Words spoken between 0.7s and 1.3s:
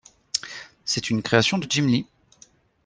C’est une